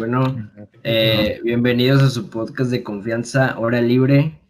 [0.00, 0.50] Bueno,
[0.82, 4.40] eh, bienvenidos a su podcast de confianza, Hora Libre,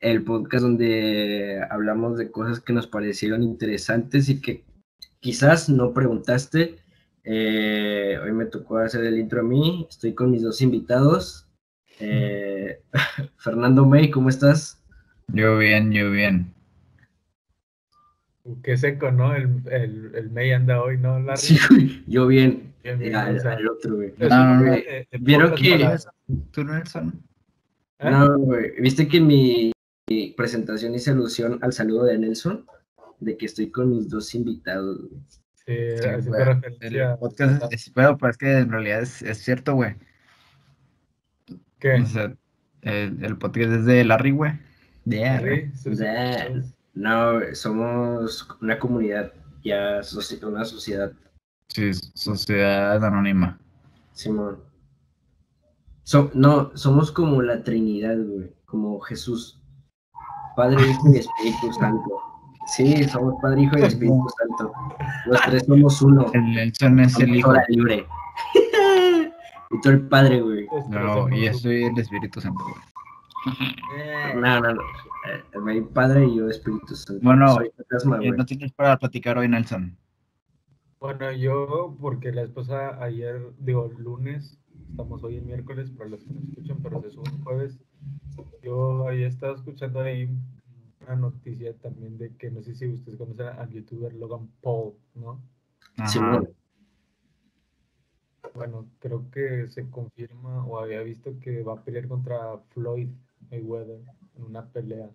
[0.00, 4.64] el podcast donde hablamos de cosas que nos parecieron interesantes y que
[5.20, 6.80] quizás no preguntaste.
[7.22, 11.46] Eh, hoy me tocó hacer el intro a mí, estoy con mis dos invitados.
[12.00, 12.80] Eh,
[13.36, 14.82] Fernando May, ¿cómo estás?
[15.28, 16.52] Yo bien, yo bien.
[18.64, 19.36] Qué seco, ¿no?
[19.36, 21.20] El, el, el May anda hoy, ¿no?
[21.20, 21.38] Larry?
[21.38, 22.69] Sí, yo bien.
[22.82, 24.14] El otro, güey.
[24.18, 24.74] No, no, un- no.
[24.74, 25.96] eh, eh, ¿Vieron que-
[26.50, 27.22] ¿Tú, Nelson?
[27.98, 28.10] ¿Eh?
[28.10, 28.80] No, güey.
[28.80, 29.72] ¿Viste que mi
[30.08, 32.66] mi presentación hice alusión al saludo de Nelson?
[33.20, 34.98] De que estoy con mis dos invitados.
[34.98, 35.22] güey.
[35.54, 37.12] Sí, Sí, referencia.
[37.12, 39.94] El podcast es pero, pero es que en realidad es, es cierto, güey.
[41.78, 41.94] ¿Qué?
[42.00, 42.34] O sea,
[42.82, 44.52] el, el podcast es de Larry, güey.
[45.04, 45.70] De Larry.
[45.74, 45.90] Sí,
[46.94, 50.00] No, somos una comunidad, ya
[50.42, 51.12] una sociedad,
[51.74, 53.58] Sí, Sociedad Anónima.
[54.12, 54.58] Simón.
[56.02, 59.62] So- no, somos como la Trinidad, güey, como Jesús.
[60.56, 62.20] Padre, Hijo y Espíritu Santo.
[62.66, 64.72] Sí, somos Padre, Hijo y Espíritu Santo.
[65.26, 66.26] Los tres somos uno.
[66.34, 67.52] El Nelson es el hijo.
[67.68, 68.06] libre.
[69.70, 70.66] y tú el Padre, güey.
[70.88, 73.56] No, y yo soy el Espíritu Santo, güey.
[73.96, 74.80] Eh, No, no, no.
[75.72, 77.20] Eh, Padre y yo Espíritu Santo.
[77.22, 78.38] Bueno, Soy fantasma, ¿Qué güey.
[78.38, 79.96] no tienes para platicar hoy, Nelson?
[81.00, 84.58] Bueno, yo, porque la esposa ayer, digo, lunes,
[84.90, 87.80] estamos hoy en miércoles, para los que nos escuchan, pero se sube un jueves.
[88.62, 90.28] Yo ahí estaba escuchando ahí
[91.00, 95.42] una noticia también de que no sé si ustedes conocen al youtuber Logan Paul, ¿no?
[96.06, 96.50] Simón.
[98.54, 103.08] Bueno, creo que se confirma o había visto que va a pelear contra Floyd
[103.50, 104.00] Mayweather
[104.36, 105.08] en una pelea.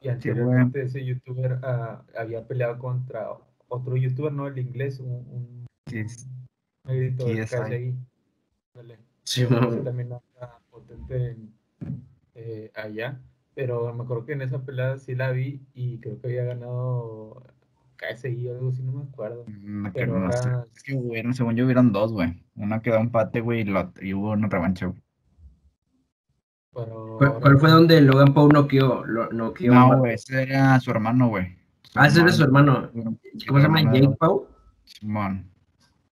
[0.00, 3.28] Y anteriormente ese youtuber ah, había peleado contra
[3.68, 6.28] otro youtuber, no el inglés, un, un Sí, es-
[6.86, 7.94] negrito del KSI.
[9.24, 9.46] Ese
[9.82, 11.52] también anda potente en-
[12.34, 13.20] eh, allá.
[13.54, 17.42] Pero me acuerdo que en esa pelea sí la vi y creo que había ganado
[17.96, 19.44] KSI o algo así, no me acuerdo.
[19.46, 20.48] no, que Pero no sé.
[20.48, 22.42] ahora Es que, güey, según yo hubieron dos, güey.
[22.56, 25.00] Una quedó empate, güey, y, la- y hubo una revancha, güey.
[26.74, 29.04] pero ¿Cuál, cuál fue donde Logan Paul noqueó?
[29.06, 31.56] Lo, noqueó un No, güey, ese era su hermano, güey.
[31.94, 32.90] Ah, ese era su hermano.
[33.46, 33.82] ¿Cómo se llama?
[33.82, 34.42] Jake Paul.
[34.84, 35.46] Simón.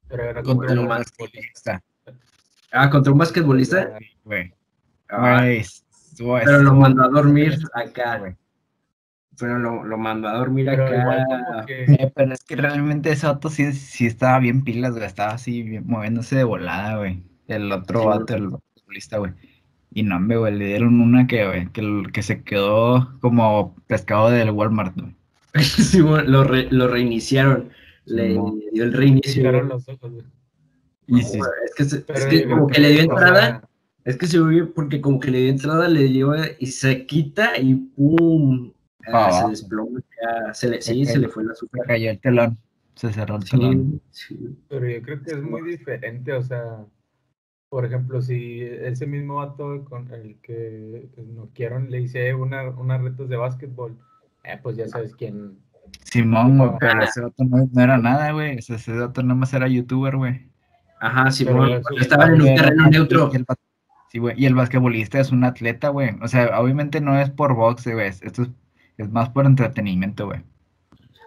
[0.08, 1.84] pero era Contra un basquetbolista,
[2.72, 3.98] Ah, contra un basquetbolista.
[4.24, 4.54] güey.
[5.60, 8.18] Estuvo- pero lo mandó a dormir acá.
[8.18, 8.36] güey.
[9.40, 11.02] Pero lo, lo mandó a dormir Pero acá.
[11.02, 14.92] igual como que Eh, pero es que realmente ese vato sí, sí estaba bien pilas,
[14.92, 15.06] güey.
[15.06, 17.24] Estaba así bien- moviéndose de volada, güey.
[17.48, 19.32] El otro Sí, vato, el basquetbolista, güey.
[19.92, 24.30] Y no, hombre, güey, le dieron una que, güey, que, que se quedó como pescado
[24.30, 25.16] del Walmart, güey.
[26.28, 27.70] Lo, re- lo reiniciaron.
[28.06, 28.38] Le
[28.72, 29.52] dio el reinicio.
[29.64, 30.26] los ojos, güey.
[31.08, 33.68] Y sí, Es que, se- es que como que le dio entrada.
[34.06, 37.58] Es que se ve porque como que le dio entrada, le dio y se quita
[37.60, 38.72] y ¡pum!
[39.08, 40.00] Ah, Pa' se desploma.
[40.54, 41.84] se le, sí, se le fue la se super.
[41.86, 42.58] cayó el telón.
[42.96, 44.02] Se cerró el telón.
[44.12, 44.56] Sí.
[44.68, 46.86] Pero yo creo que es muy diferente, o sea,
[47.70, 53.30] por ejemplo, si ese mismo vato con el que noquearon le hice una, unas retas
[53.30, 53.98] de básquetbol,
[54.44, 55.58] eh, pues ya sabes quién.
[56.04, 56.78] Simón, güey, Ah.
[56.80, 58.58] pero ese vato no, no era nada, güey.
[58.58, 60.48] Ese, ese vato nada más era youtuber, güey.
[61.02, 61.82] Ajá, Simón.
[61.82, 63.30] cuando Estaban en un terreno neutro.
[63.34, 63.58] Y el, bas-
[64.12, 66.12] sí, güey, y el basquetbolista es un atleta, güey.
[66.22, 68.08] O sea, obviamente no es por boxe, güey.
[68.08, 68.50] Esto es,
[68.98, 70.42] es más por entretenimiento, güey.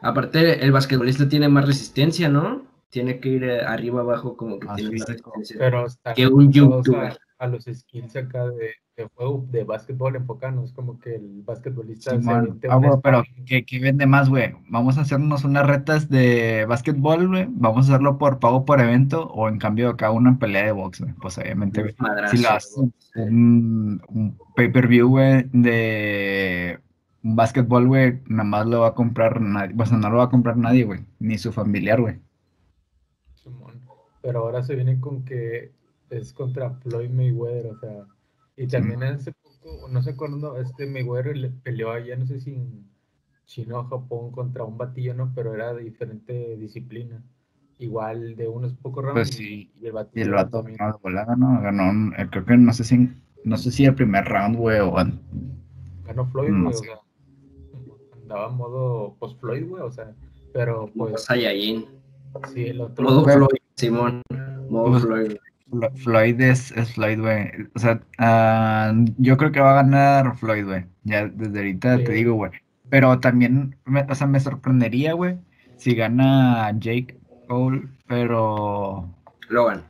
[0.02, 2.62] Aparte, el basquetbolista tiene más resistencia, ¿no?
[2.90, 5.56] Tiene que ir eh, arriba abajo como que Más tiene más resistencia.
[5.58, 7.18] Pero Que un youtuber.
[7.42, 12.10] A, los skills acá de, de juego de básquetbol enfocado, es como que el basquetbolista
[12.10, 12.36] se Simón.
[12.36, 13.22] aviente Ah, pero.
[13.46, 14.54] ¿qué, qué vende más, güey?
[14.68, 17.46] Vamos a hacernos unas retas de básquetbol, güey.
[17.50, 21.00] Vamos a hacerlo por pago por evento o en cambio acá una pelea de box,
[21.00, 21.14] güey.
[21.14, 21.94] Pues obviamente.
[21.98, 22.76] Madrazo, Si lo haces
[23.16, 26.78] un, un pay-per-view, güey, de
[27.22, 29.74] un básquetbol, güey, nada más lo va a comprar nadie.
[29.78, 31.00] O sea, no lo va a comprar nadie, güey.
[31.18, 32.20] Ni su familiar, güey.
[34.22, 35.72] Pero ahora se viene con que
[36.12, 38.04] es contra Floyd Mayweather, o sea,
[38.56, 42.54] y también hace poco, no sé cuándo, este Mayweather le peleó allá, no sé si
[42.54, 42.84] en
[43.46, 45.32] China o Japón contra un batillo, ¿no?
[45.34, 47.22] Pero era de diferente disciplina.
[47.78, 49.72] Igual de unos pocos rounds Pues y- sí.
[49.80, 50.76] y el Y batillo el vato también.
[50.78, 51.60] ganó de volada, ¿no?
[51.60, 53.08] Ganó, un- eh, creo que no sé si,
[53.44, 55.20] no sé si el primer round, güey, o an-
[56.04, 56.98] Ganó Floyd, No güey, o sea,
[58.22, 60.14] andaba en modo post Floyd, güey, o sea,
[60.52, 61.86] pero pues Saiyajin.
[62.52, 63.04] sí, el otro.
[63.04, 64.22] Modo Floyd, Simón.
[64.70, 65.30] Modo Pues- Floyd.
[65.32, 65.40] Flo-
[65.96, 67.50] Floyd es, es Floyd, güey.
[67.74, 70.84] O sea, ah, yo creo que va a ganar Floyd, güey.
[71.04, 72.52] Ya desde ahorita te digo, güey.
[72.90, 75.38] Pero también, me- o sea, me sorprendería, güey,
[75.76, 79.08] si gana Jake Paul, pero
[79.48, 79.82] Logan.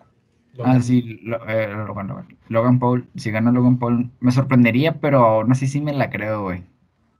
[0.64, 2.26] Ah, sí, lo- eh, Logan, Logan.
[2.48, 6.42] Logan Paul, si gana Logan Paul, me sorprendería, pero aún así sí me la creo,
[6.42, 6.62] güey.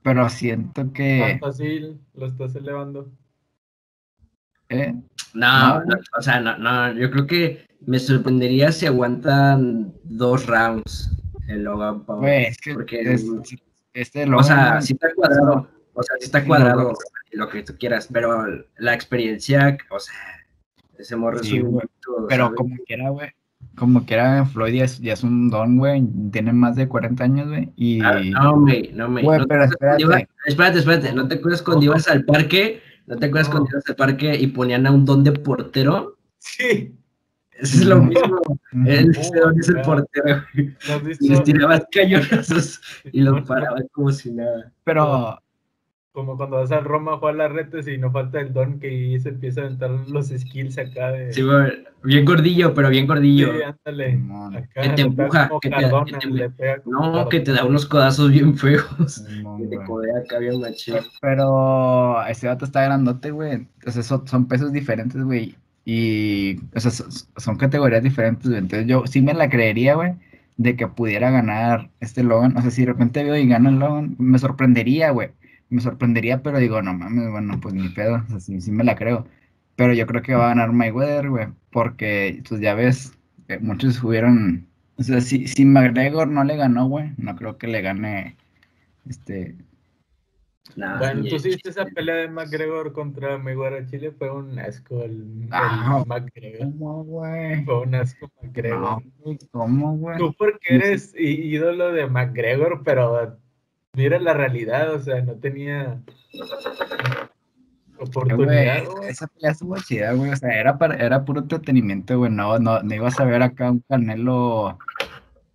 [0.03, 1.39] Pero siento que...
[1.41, 3.09] Así lo estás elevando.
[4.69, 4.93] ¿eh?
[5.33, 5.85] No, No.
[5.85, 11.11] no, o sea, no, no, yo creo que me sorprendería si aguantan dos rounds
[11.47, 12.19] el Logan Paul.
[12.19, 13.25] Güey, es que porque, es-
[13.93, 16.93] este o sea, sí está cuadrado, o sea, sí está cuadrado
[17.31, 18.45] lo que tú quieras, pero
[18.77, 20.13] la experiencia, o sea,
[20.97, 22.57] ese morro es un bruto, pero ¿sabes?
[22.57, 23.29] como quiera, güey.
[23.75, 26.03] Como quiera, Floyd ya es, ya es un don, güey.
[26.31, 27.71] Tiene más de 40 años, güey.
[27.75, 28.01] Y...
[28.01, 29.23] Ah, no, güey, no, güey.
[29.23, 30.27] Güey, ¿No pero espérate.
[30.45, 32.81] espérate, espérate, ¿no te acuerdas cuando ibas al parque?
[33.07, 36.17] ¿No te acuerdas cuando ibas al parque y ponían a un don de portero?
[36.37, 36.93] Sí.
[37.59, 38.39] Eso es lo mismo.
[38.47, 38.83] Ujú.
[38.87, 39.11] Él
[39.45, 40.75] Oh, es el portero, güey.
[40.87, 41.43] ¿No has Y les visto?
[41.43, 43.45] tiraba cañonazos y los no.
[43.45, 44.71] paraba como si nada.
[44.83, 45.39] Pero,
[46.11, 48.87] Como cuando vas al Roma a jugar las retes y no falta el don que
[48.87, 51.33] ahí se empieza a aventar los skills acá de.
[51.33, 53.51] Sí, güey, bien gordillo, pero bien gordillo.
[53.53, 54.19] Sí, ándale.
[54.57, 57.51] Acá Que te empuja, que te- Cardona, que te- le pega como No, que te
[57.51, 59.23] da unos codazos bien feos.
[59.57, 60.95] Que te codea acá bien machín.
[61.21, 63.67] pero ese vato está grandote, güey.
[63.87, 65.55] O sea, son, son pesos diferentes, güey.
[65.85, 68.51] Y, o sea, son, categorías diferentes.
[68.51, 70.13] Entonces yo sí me la creería, güey,
[70.57, 72.57] de que pudiera ganar este Logan.
[72.57, 75.31] O sea, si de repente veo y gana el Logan, me sorprendería, güey.
[75.69, 78.23] Me sorprendería, pero digo, no mames, bueno, pues ni pedo.
[78.27, 79.27] O sea, sí, sí me la creo.
[79.75, 81.47] Pero yo creo que va a ganar Mayweather, güey.
[81.71, 83.13] Porque, pues ya ves,
[83.49, 84.67] eh, muchos hubieron.
[84.97, 88.37] O sea, si, si McGregor no le ganó, güey, no creo que le gane
[89.09, 89.55] este.
[90.77, 95.03] Nah, Bueno, tú sí viste esa pelea de McGregor contra Mayweather Chile, fue un asco
[95.03, 95.11] el,
[95.43, 96.03] el Ah.
[96.07, 96.59] McGregor.
[96.59, 97.63] ¿Cómo, güey?
[97.65, 98.79] Fue un asco McGregor.
[98.79, 99.01] No,
[99.51, 100.17] ¿cómo, güey?
[100.17, 103.37] Tú porque eres ídolo de McGregor, pero
[103.93, 106.01] mira la realidad, o sea, no tenía
[107.99, 110.31] oportunidad, esa pelea estuvo chida, güey.
[110.31, 112.31] O sea, era, para, era puro entretenimiento, güey.
[112.31, 114.77] No, no, no ibas a ver acá un Canelo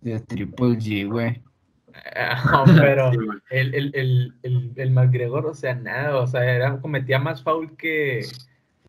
[0.01, 1.41] de Triple G, güey.
[2.79, 3.11] Pero
[3.49, 7.75] el, el, el, el, el McGregor, o sea, nada, o sea, era, cometía más foul
[7.77, 8.21] que,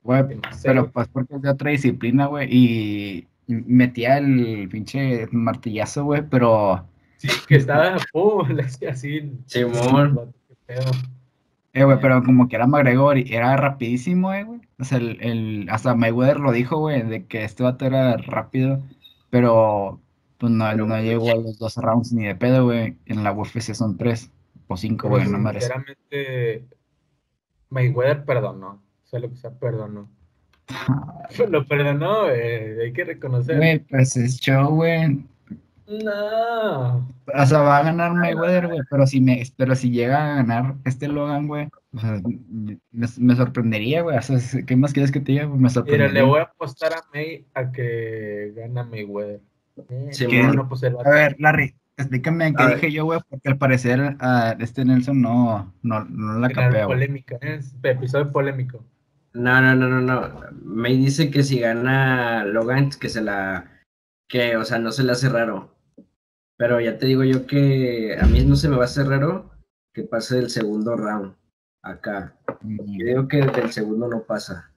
[0.03, 0.25] Güey,
[0.63, 2.49] pero pues porque es de otra disciplina, güey.
[2.51, 6.87] Y metía el pinche martillazo, güey, pero...
[7.19, 9.31] Sí, que estaba, hacía así.
[9.47, 10.33] Simón.
[10.49, 10.91] Qué pedo.
[11.75, 14.61] Eh, güey, pero como que era McGregor y era rapidísimo, eh, güey.
[14.79, 18.83] O sea, el, el, hasta Mayweather lo dijo, güey, de que este vato era rápido,
[19.29, 20.01] pero
[20.41, 21.05] pues no, Pero, no güey.
[21.05, 22.97] llegó a los dos rounds ni de pedo, güey.
[23.07, 24.31] En la UFC son tres
[24.67, 26.65] o cinco, güey, no me sinceramente,
[27.71, 30.09] Mayweather perdonó, sea lo que sea, perdonó.
[31.49, 33.57] Lo perdonó, eh, hay que reconocer.
[33.57, 35.25] Güey, pues es show, güey.
[35.89, 36.99] No.
[37.35, 40.77] O sea, va a ganar Mayweather, güey, pero si me, pero si llega a ganar
[40.85, 42.79] este Logan, güey, o sea, me,
[43.19, 44.17] me sorprendería, güey.
[44.17, 45.45] O sea, ¿qué más quieres que te diga?
[45.47, 45.59] güey?
[45.59, 46.23] Me Mira, sorprendería.
[46.23, 49.41] le voy a apostar a May a que gana Mayweather.
[50.11, 50.69] Sí, bueno.
[50.69, 52.75] pues el A ver, Larry, explícame qué A ver.
[52.77, 57.37] dije yo, güey, porque al parecer a este Nelson no, no, no la capea, polémica,
[57.37, 57.57] ¿eh?
[57.57, 58.85] es episodio polémico.
[59.33, 60.41] No, no, no, no, no.
[60.63, 63.83] Me dice que si gana Logan, que se la.
[64.29, 65.75] Que, o sea, no se le hace raro.
[66.57, 69.51] Pero ya te digo yo que a mí no se me va a hacer raro
[69.95, 71.35] que pase el segundo round
[71.83, 72.37] acá.
[72.63, 74.71] Yo digo que del segundo no pasa.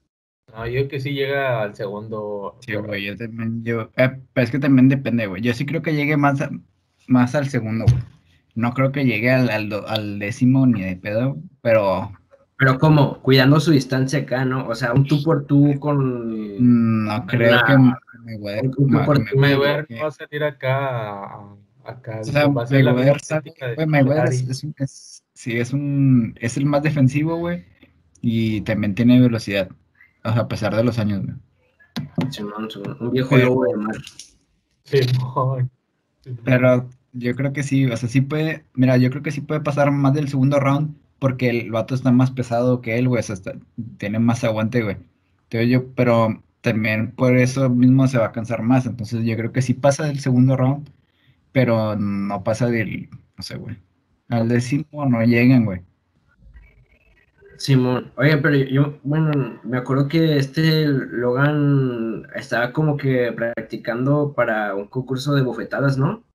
[0.53, 2.57] No, yo que sí llega al segundo.
[2.61, 5.41] Sí, güey, yo también, yo, eh, pero es que también depende, güey.
[5.41, 6.51] Yo sí creo que llegue más, a-
[7.07, 8.03] más al segundo, güey.
[8.55, 12.11] No creo que llegue al, al, do- al décimo ni de pedo, pero
[12.57, 14.67] Pero como, cuidando su distancia acá, ¿no?
[14.67, 16.57] O sea, un tú por tú con...
[16.59, 17.65] mm, no creo Nah.
[17.65, 17.77] que
[18.23, 21.23] Mayweather, Un poco ma- por- Mayweather- Mayweather que- va a salir acá.
[21.83, 23.17] acá O sea, Mayweather,
[23.87, 27.65] Mayweather es, es un, es- sí, es un, es el más defensivo, güey,
[28.21, 29.67] y también tiene velocidad,
[30.23, 31.35] a pesar de los años, güey.
[32.31, 33.95] Simón, Simón, un viejo Pero- lobo de mar.
[34.85, 35.69] Simón.
[36.43, 39.61] Pero yo creo que sí, o sea, sí puede, mira, yo creo que sí puede
[39.61, 43.23] pasar más del segundo round, porque el vato está más pesado que él, güey, o
[43.23, 43.55] sea, está-
[43.97, 44.97] tiene más aguante, güey.
[45.43, 49.51] Entonces yo, pero también por eso mismo se va a cansar más, entonces yo creo
[49.51, 50.89] que sí pasa del segundo round,
[51.51, 53.77] pero no pasa del, no sé, güey.
[54.29, 55.81] Al décimo no llegan, güey.
[57.63, 64.75] Simón, oye, pero yo, bueno, me acuerdo que este Logan estaba como que practicando para
[64.75, 66.25] un concurso de bofetadas, ¿no?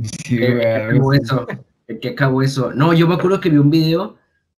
[0.00, 1.46] Sí, ¿Qué, güey, qué acabó eso?
[1.88, 2.72] ¿De qué acabó eso?
[2.72, 4.18] No, yo me acuerdo que vi un video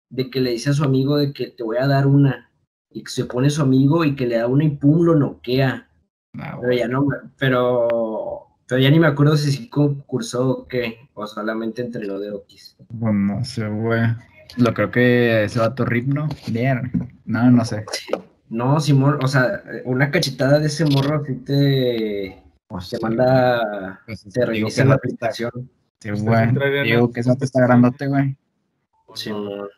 [0.09, 2.51] de que le dice a su amigo de que te voy a dar una,
[2.89, 5.87] y que se pone su amigo y que le da una y pum, lo noquea.
[6.37, 7.87] Ah, Pero ya no, pero,
[8.67, 12.75] pero ya ni me acuerdo si sí concursó o qué, o solamente entrenó de Oquis.
[12.99, 14.01] Pues no sé, güey.
[14.57, 16.27] Lo creo que ese vato Rip, ¿no?
[16.47, 16.91] Bien.
[17.25, 17.85] No, no sé.
[18.49, 24.23] No, Simón, o sea, una cachetada de ese morro así te, Pues, te manda, pues,
[24.23, 25.51] te reinicia que la aplicación.
[25.99, 26.49] Sí, güey.
[26.83, 28.35] Digo que eso te está grandote, güey.
[29.07, 29.15] ¿O?
[29.15, 29.69] Simón.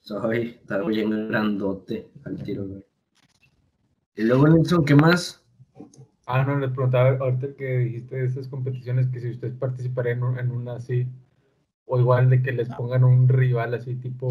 [0.00, 2.84] Soy, está bien grandote al tiro, güey.
[4.16, 5.42] Y luego, Nelson, ¿qué más?
[6.26, 10.24] Ah, no, les preguntaba ahorita que dijiste de esas competiciones que si ustedes participarían en,
[10.24, 11.06] un- en una así,
[11.94, 14.30] o igual de que les pongan un rival así tipo...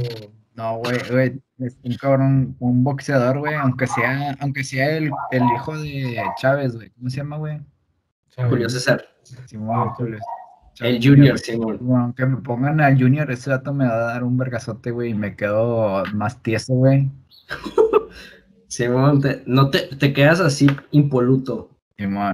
[0.56, 5.44] No, güey, güey, es un cabrón, un boxeador, güey, aunque sea, aunque sea el, el
[5.56, 7.62] hijo de Chávez, güey, ¿cómo se llama, güey?
[8.50, 9.06] Julio César.
[9.46, 10.18] Simón, Julio.
[10.80, 11.78] El Junior, Simón.
[11.82, 15.12] Bueno, aunque me pongan al Junior, ese dato me va a dar un vergazote, güey,
[15.12, 17.12] y me quedo más tieso, güey.
[18.68, 21.70] Simón, te- no te, te quedas así impoluto.
[21.98, 22.34] Simón.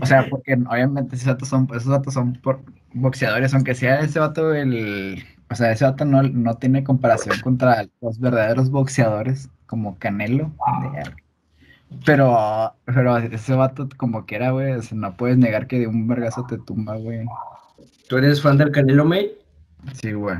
[0.00, 4.18] O sea, porque obviamente esos datos son, esos datos son por boxeadores, aunque sea ese
[4.18, 9.98] vato el, o sea, ese vato no, no tiene comparación contra los verdaderos boxeadores como
[9.98, 10.52] Canelo.
[12.06, 16.06] Pero, pero ese vato como quiera, güey, o sea, no puedes negar que de un
[16.06, 17.24] vergazo te tumba, güey.
[18.08, 19.32] ¿Tú eres fan del Canelo May?
[19.94, 20.36] Sí, güey.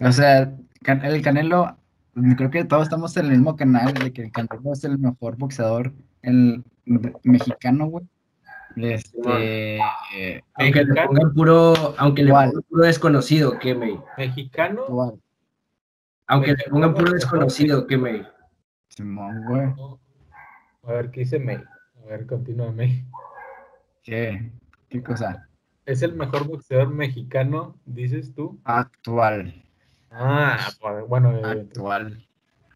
[0.00, 0.52] O sea,
[0.84, 1.76] el Canelo,
[2.36, 5.36] creo que todos estamos en el mismo canal de que el Canelo es el mejor
[5.36, 5.92] boxeador
[6.22, 6.64] el,
[7.22, 8.06] mexicano, güey.
[8.76, 9.78] Este,
[10.14, 14.00] eh, Aunque le pongan puro, aunque le pongan puro desconocido, ¿qué, May?
[14.16, 14.84] ¿Mexicano?
[14.88, 15.20] igual,
[16.28, 18.26] Aunque le pongan puro desconocido, ¿qué, May?
[18.88, 19.72] Simón, güey.
[20.84, 21.56] A ver, ¿qué dice May?
[21.56, 23.04] A ver, continúa May.
[24.02, 24.50] ¿Qué?
[24.88, 25.48] ¿Qué cosa?
[25.86, 28.60] ¿Es el mejor boxeador mexicano, dices tú?
[28.64, 29.64] Actual.
[30.10, 32.26] Ah, pues, bueno, eh, Actual.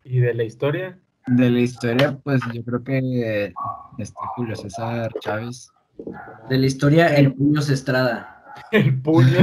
[0.05, 0.99] ¿y de la historia?
[1.27, 3.53] De la historia, pues yo creo que
[3.99, 5.71] este Julio César Chávez.
[6.51, 8.31] De la historia, el puño se estrada.
[8.71, 9.39] El puño.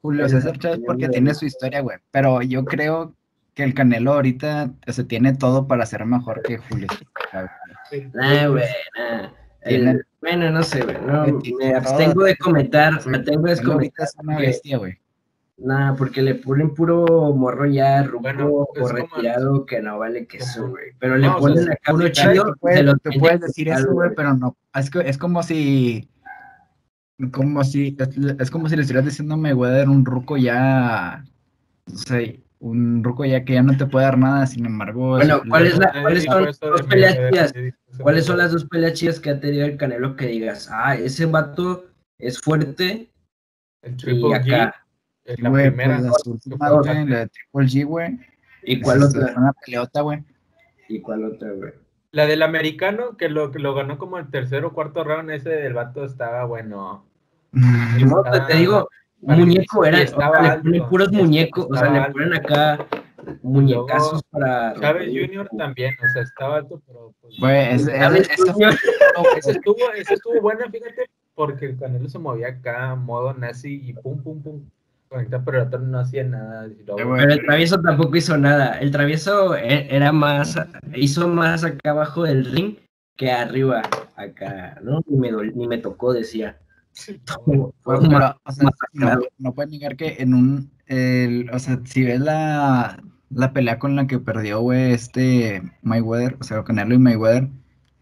[0.00, 1.98] Julio César Chávez porque tiene su historia, güey.
[2.10, 3.14] Pero yo creo
[3.54, 7.50] que el Canelo ahorita se tiene todo para ser mejor que Julio César
[7.90, 8.10] Chávez.
[8.14, 8.64] Nah, güey,
[8.98, 9.28] nah.
[9.62, 10.96] El- Tiene- bueno, no sé, güey.
[11.06, 11.26] No,
[11.58, 13.04] me abstengo de comentar.
[13.06, 14.06] Me tengo de comentar.
[14.06, 14.98] es una bestia, güey.
[15.58, 20.26] Nah, porque le ponen puro morro ya, ruco Bueno, o como- retirado que no vale
[20.26, 20.92] queso, como- güey.
[20.98, 22.44] Pero le No, o sea, ponen sí, acá uno chido.
[22.44, 24.56] Lo tú tiene puedes que decir eso, güey, pero no.
[24.74, 26.08] Es, que- es como si.
[27.32, 27.96] Como si.
[27.98, 28.08] Es,
[28.40, 31.24] es como si le estuvieras diciendo me voy a dar un ruco ya.
[31.86, 35.10] No sé, un ruco ya que ya no te puede dar nada, sin embargo.
[35.16, 37.52] Bueno, es- ¿cuál es la- Nadie cuáles son eso de dos peleas chidas?
[37.56, 40.96] eso ¿Cuáles son las dos peleas chidas que ha tenido el Canelo que digas, ah,
[40.96, 41.86] ese vato
[42.18, 43.08] es fuerte
[43.82, 44.72] El y G,
[45.38, 45.96] la primera.
[45.98, 48.18] pues las últimas, fue güey, la de Triple G, güey.
[48.62, 49.34] ¿Y cuál Esa otra?
[49.36, 50.24] Una peleota, güey.
[50.88, 51.72] ¿Y cuál otra, güey?
[52.12, 55.50] La del americano, que lo, que lo ganó como el tercer o cuarto round, ese
[55.50, 57.04] del vato estaba bueno.
[57.52, 58.88] No, te, te digo,
[59.20, 62.86] muñeco era, estaba le alto, ponen puros muñecos, o sea, le ponen acá
[63.42, 64.74] muñecazos Luego, para...
[64.80, 65.48] Chávez Jr.
[65.56, 68.74] también, o sea, estaba alto, pero pues, Güey, es- es- Jr.
[69.38, 73.92] ese estuvo, ese estuvo bueno, fíjate, porque el Canelo se movía acá, modo nazi, y
[73.94, 74.62] pum, pum, pum,
[75.08, 76.68] conectaba, pero el otro no hacía nada.
[76.96, 78.78] Pero el travieso tampoco hizo nada.
[78.78, 80.56] El travieso e- era más,
[80.94, 82.76] hizo más acá abajo del ring
[83.16, 83.82] que arriba,
[84.16, 85.00] acá, ¿no?
[85.06, 86.58] Ni me, ni me tocó, decía.
[87.82, 91.80] Fue un pero, o sea, no, no puedes negar que en un, el, o sea,
[91.84, 96.94] si ves la, la pelea con la que perdió, güey, este Mayweather, o sea, Canelo
[96.94, 97.48] y Mayweather,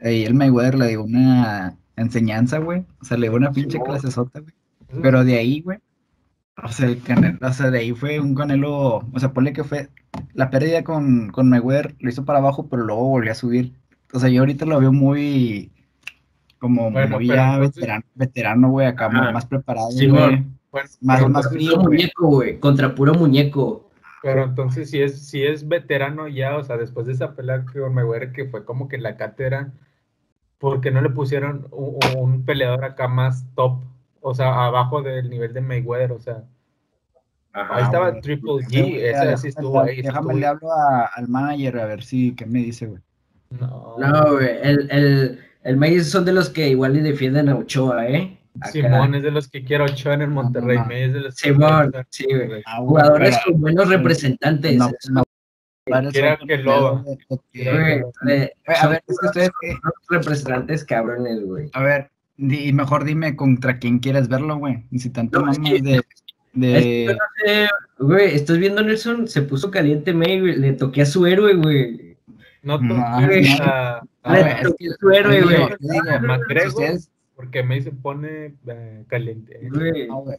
[0.00, 3.86] y el Mayweather le dio una enseñanza, güey, o sea, le dio una pinche Simón.
[3.88, 4.54] clase sota, güey,
[5.02, 5.78] pero de ahí, güey,
[6.62, 9.64] o sea, el Canelo, o sea, de ahí fue un Canelo, o sea, ponle que
[9.64, 9.88] fue,
[10.34, 13.72] la pérdida con, con Mayweather lo hizo para abajo, pero luego volvió a subir,
[14.12, 15.72] o sea, yo ahorita lo veo muy,
[16.58, 20.18] como Bueno, muy pero ya entonces- veterano, veterano, güey, acá más preparado, Simón.
[20.28, 20.44] güey.
[20.70, 21.86] Bueno, Más, más Contra frío, güey.
[21.86, 22.58] muñeco, güey.
[22.58, 23.90] Contra puro muñeco.
[24.22, 27.92] pero entonces si es, si es veterano ya, o sea, después de esa pelea con
[27.94, 29.72] Mayweather, que fue como que la cátedra,
[30.58, 33.82] porque no le pusieron un, un peleador acá más top?
[34.26, 36.42] O sea, abajo del nivel de Mayweather, o sea,
[37.52, 37.76] Ajá.
[37.76, 38.22] ahí estaba güey.
[38.22, 39.92] Triple Déjame- G, ese sí estuvo ahí.
[39.98, 43.00] ese Déjame estuvo- le hablo a- al manager a ver si, ¿qué me dice, güey?
[43.50, 44.48] No, No, güey.
[44.62, 48.38] El, el, el Mays son de los que igual y defienden a Ochoa, ¿eh?
[48.60, 48.70] Acá.
[48.72, 50.78] Simón es de los que quiero Ochoa en el Monterrey.
[50.78, 50.88] No, no.
[50.88, 52.62] De los que Simón, quiero sí, güey.
[52.66, 54.72] Ah, güey, Jugadores pero- con buenos representantes.
[54.76, 54.90] Eso-
[56.46, 58.02] que lo- de- de que- quiera Güey, a
[58.80, 59.50] son ver, es que ustedes,
[60.08, 61.68] representantes cabrones, güey.
[61.74, 64.84] a ver, di- mejor dime contra quién quieres verlo, güey.
[64.90, 66.08] Y si tanto No, es mamas que- de, Es que
[66.54, 71.02] de, yo no sé, güey, estás viendo Nelson, se puso caliente May, güey, le toqué
[71.02, 72.16] a su héroe, güey.
[72.62, 73.64] No No, toques no.
[73.64, 75.56] a, Le toqué que- a su héroe, güey.
[75.80, 76.98] digo,
[77.36, 79.60] porque May se pone eh, caliente.
[79.72, 80.36] Güey, no, güey.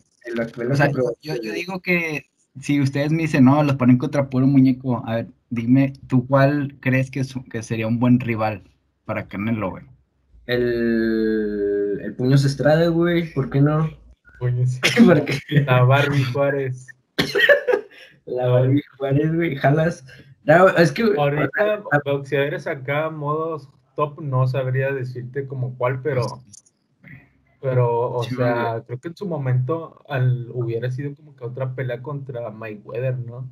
[0.72, 2.26] O sea, se yo, yo- digo que
[2.60, 6.78] si ustedes me dicen, no, los ponen contra puro muñeco, a ver, dime, ¿tú cuál
[6.80, 8.64] crees que, es- que sería un buen rival
[9.04, 9.84] para Canelo, güey?
[10.48, 13.90] El, el Puños Estrada, güey, ¿por qué no?
[15.66, 16.88] La Barbie Juárez.
[18.26, 20.06] la Barbie Juárez, güey, jalas.
[20.44, 26.44] No, es que, Ahorita, boxeadores acá, modos top, no sabría decirte como cuál, pero,
[27.62, 31.74] pero, o Sí, sea, creo que en su momento al, hubiera sido como que otra
[31.74, 33.50] pelea contra Mayweather, ¿no?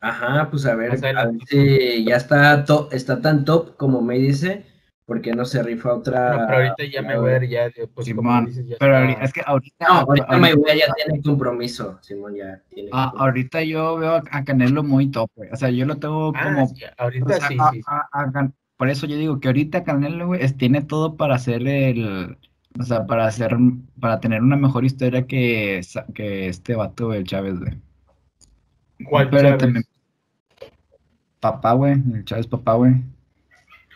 [0.00, 4.18] Ajá, pues a ver, a ver si ya está, top, está tan top como me
[4.18, 4.66] dice,
[5.06, 6.30] ¿por qué no se rifa otra?
[6.36, 9.32] No, pero ahorita ya Mayweather ya, pues como Simón, dices, ya pero está- ahorita- es
[9.32, 13.22] que ahorita, No, ahorita ahorita- Mayweather ya tiene compromiso, Simón ya tiene ah, compromiso.
[13.24, 15.50] ahorita yo veo a, a Canelo muy top, güey.
[15.52, 17.80] O sea, yo lo tengo Ah, como sí, ahorita O sea, sí, a- sí.
[17.86, 21.34] a- a Can- por eso yo digo que ahorita Canelo, güey, es- tiene todo para
[21.36, 22.36] hacer el,
[22.78, 23.56] o sea, para hacer,
[24.00, 25.80] para tener una mejor historia que,
[26.14, 27.78] que este vato, el Chávez, güey.
[29.08, 29.58] ¿Cuál Pero Chávez?
[29.58, 29.84] también,
[31.40, 32.94] papá, güey, el Chávez papá, güey.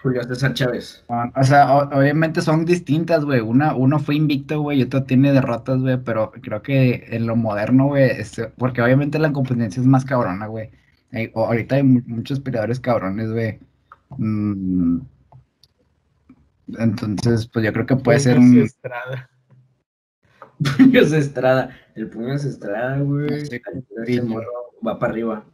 [0.02, 1.04] Julio César Chávez.
[1.34, 3.40] O sea, obviamente son distintas, güey.
[3.40, 7.34] Una, uno fue invicto, güey, y otro tiene derrotas, güey, pero creo que en lo
[7.36, 10.70] moderno, güey, este, porque obviamente la competencia es más cabrona, güey.
[11.34, 13.58] O- ahorita hay mu- muchos peleadores cabrones, güey.
[14.16, 15.00] Mm,
[16.78, 18.58] entonces, pues yo creo que puede ser Puños un...
[18.62, 19.30] Estrada.
[20.76, 21.70] Puños Estrada.
[21.94, 23.46] El Puños Estrada, güey.
[23.46, 23.60] Sí,
[24.06, 24.20] sí.
[24.20, 24.46] morro
[24.86, 25.44] va para arriba.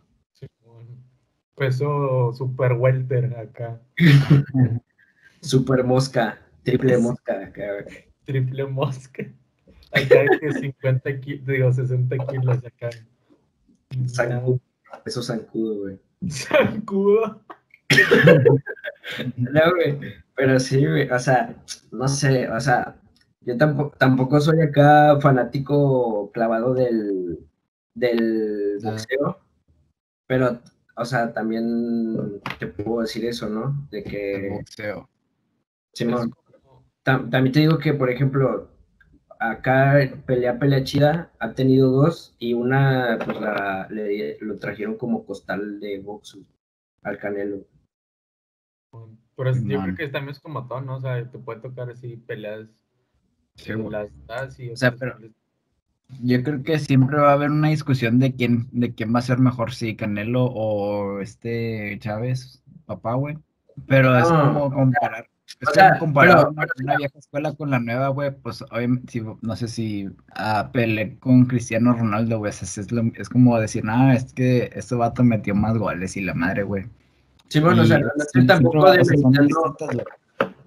[1.56, 3.80] Peso super welter acá.
[5.40, 6.38] Super mosca.
[6.64, 7.32] Triple mosca.
[7.34, 8.04] acá, güey.
[8.24, 9.24] Triple mosca.
[9.92, 12.90] Acá hay que 50 kilos, digo 60 kilos acá.
[14.08, 14.60] Zancudo.
[15.04, 15.98] Eso zancudo, güey.
[16.28, 17.40] Zancudo.
[19.36, 19.98] No, güey.
[20.34, 21.10] Pero sí, güey.
[21.10, 21.54] O sea,
[21.92, 22.48] no sé.
[22.48, 22.96] O sea,
[23.42, 27.38] yo tampoco, tampoco soy acá fanático clavado del,
[27.94, 29.38] del boxeo.
[30.26, 30.58] Pero,
[30.96, 33.86] o sea, también te puedo decir eso, ¿no?
[33.90, 35.08] De el que, boxeo.
[35.92, 36.32] Simón,
[37.04, 38.70] tam- también te digo que, por ejemplo,
[39.38, 39.94] acá
[40.26, 45.80] pelea, pelea chida, ha tenido dos y una, pues la, le, lo trajeron como costal
[45.80, 46.38] de box
[47.02, 47.66] al Canelo.
[49.36, 50.96] Pero es- yo creo que también es como todo, ¿no?
[50.96, 52.68] O sea, te puede tocar así peleas.
[53.56, 55.32] Sí, las das y O sea, pero- les-
[56.22, 59.22] Yo creo que siempre va a haber una discusión de quién, de quién va a
[59.22, 63.38] ser mejor, si Canelo o este Chávez, papá, güey.
[63.88, 65.26] Pero es como comparar,
[65.60, 68.30] es O sea, como comparar pero- una, una vieja escuela con la nueva, güey.
[68.30, 72.50] Pues obviamente, si- no sé si a Pelé con Cristiano Ronaldo, güey.
[72.50, 72.86] Es, es,
[73.16, 76.84] es como decir, ah, es que este vato metió más goles y la madre, güey.
[77.48, 78.00] Sí, bueno, o sea,
[78.34, 80.04] Y tampoco o sea, güey.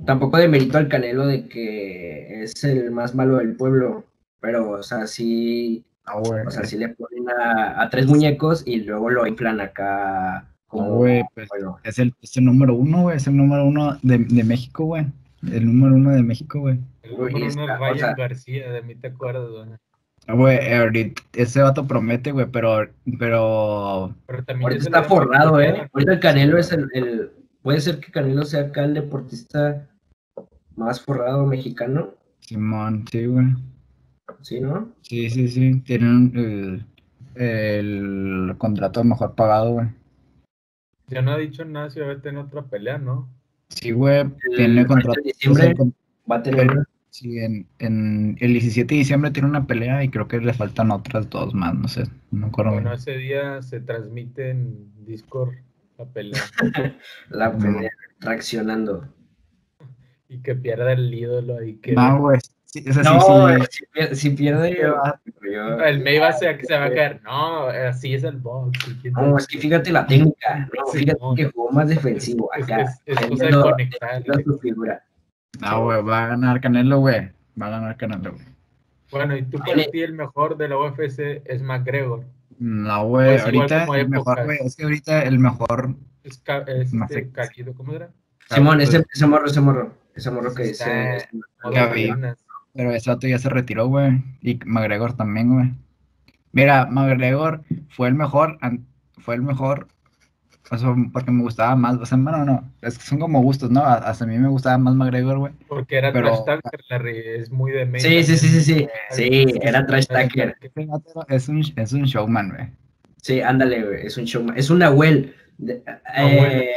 [0.06, 4.04] tampoco demerito al Canelo de que es el más malo del pueblo,
[4.40, 5.84] pero, o sea, sí,
[6.24, 6.46] güey.
[6.46, 10.68] o sea, sí le ponen a, a tres muñecos y luego lo inflan acá No,
[10.68, 13.18] como, güey, pues, bueno, Es el, es el número uno, güey.
[13.18, 15.06] Es el número uno de, de México, güey.
[15.44, 16.80] El número uno de México, güey.
[17.04, 19.70] El número uno es Ryan sea- García, de mí te acuerdas, güey.
[20.30, 22.86] Ah, Güey, ahorita ese vato promete, güey, pero,
[23.18, 25.90] pero Pero también ahorita está forrado, ¿eh?
[25.94, 29.88] Ahorita el Canelo es el, el- puede ser que Canelo sea acá el deportista
[30.76, 33.46] más forrado mexicano, Simón, sí, güey.
[34.42, 34.94] ¿Sí, no?
[35.02, 35.80] Sí, sí, sí.
[35.82, 36.86] Tienen el,
[37.42, 39.88] el contrato mejor pagado, güey.
[41.08, 43.30] Ya no ha dicho nada si va a tener otra pelea, ¿no?
[43.70, 45.20] Sí, güey, tiene contrato.
[45.24, 45.74] diciembre
[46.30, 50.28] va a tener sí, en, en el 17 de diciembre tiene una pelea y creo
[50.28, 52.74] que le faltan otras dos más, no sé, no me acuerdo.
[52.74, 55.54] Bueno, ese día se transmite en Discord
[55.98, 56.42] la pelea
[57.30, 59.08] la pelea reaccionando.
[60.30, 62.40] y que pierda el ídolo y que No, güey.
[62.70, 63.32] Sí, o sea, sí, No, sí.
[63.32, 66.90] güey, si, pier- si pierde, yo- el May va a ser que se va a
[66.94, 67.22] caer.
[67.24, 68.78] No, así es el box.
[69.14, 70.70] No, es que fíjate la técnica.
[70.78, 71.34] No, Sí, fíjate no.
[71.34, 72.82] que jugó más defensivo Es- acá.
[72.82, 75.04] es- es cosa de conectar, defendiendo su figura.
[75.62, 77.32] No, güey, va a ganar Canelo, güey.
[77.60, 78.46] Va a ganar Canelo, güey.
[79.12, 82.26] Bueno, y tú para ti el mejor de la UFC es McGregor.
[82.60, 86.94] No, güey, Pues ahorita el mejor, güey, es que ahorita el mejor, Es, ca- es
[86.94, 87.32] No este sé.
[87.32, 88.10] Calido, ¿cómo era?
[88.50, 89.94] Simón, ese, ese morro, ese morro.
[90.14, 91.28] Ese morro que dice.
[92.78, 94.22] Pero ese vato ya se retiró, güey.
[94.42, 95.74] Y McGregor también, güey.
[96.54, 98.58] Mira, McGregor fue el mejor,
[99.20, 99.88] fue el mejor,
[100.72, 103.70] o sea, porque me gustaba más, o sea, bueno, no, es que son como gustos,
[103.72, 103.82] ¿no?
[103.84, 105.54] Hasta a mí me gustaba más McGregor, güey.
[105.68, 108.88] Porque era Pero- trash talker, Larry, es muy de Sí, sí, sí, sí, sí.
[109.12, 110.56] Sí, era trash talker.
[111.30, 112.68] Es un, es un showman, güey.
[113.22, 114.06] Sí, ándale, güey.
[114.08, 114.46] Es un show.
[114.56, 115.36] Es un Nahuel.
[116.16, 116.70] Eh,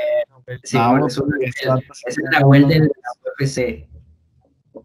[0.65, 1.29] sí, No, bueno, güey, es un
[1.69, 1.83] Nahuel.
[1.89, 2.89] vato Es sí el era Nahuel uno- de la
[3.39, 3.87] UFC.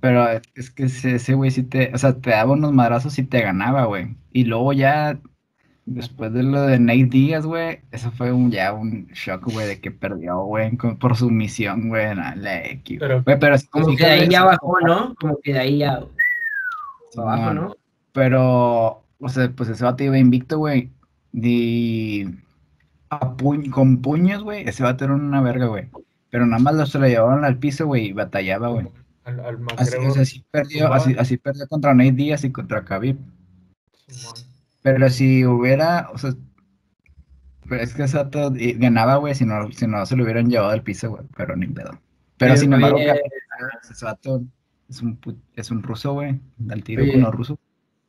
[0.06, 3.24] Pero es que ese ese güey sí te, o sea, te daba unos madrazos y
[3.24, 4.16] te ganaba, güey.
[4.32, 5.20] Y luego ya,
[5.88, 9.80] Después de lo de Nate Díaz, güey, eso fue un, ya un shock, güey, de
[9.80, 12.98] que perdió, güey, por su misión, güey, en la X.
[13.00, 15.14] Pero- Güey, pero sí, Como sí que de ahí ya bajó, ¿no?
[15.22, 16.00] Como que de ahí ya
[17.18, 17.76] abajo, ¿no?
[18.14, 20.90] Pero, o sea, pues ese vato iba invicto, güey.
[21.34, 22.26] Y
[23.12, 25.86] a puñ- con puños, güey, ese vato era una verga, güey.
[26.32, 28.88] Pero nada más lo se lo llevaban al piso, güey, y batallaba, güey.
[29.26, 32.52] Al, al Así, McGregor, o sea, sí perdió, así, así perdió contra Nate Díaz y
[32.52, 33.18] contra Khabib.
[34.82, 36.34] Pero si hubiera, o sea,
[37.68, 40.72] pero es que vato y- ganaba, güey, si no, si no se lo hubieran llevado
[40.72, 42.00] al piso, güey, pero ni pedo.
[42.38, 43.22] Pero Oye, sin embargo, Khabib,
[43.90, 44.44] ese vato
[44.90, 45.20] es un,
[45.56, 47.14] es un ruso, güey, al tiro Oye.
[47.14, 47.58] con los rusos.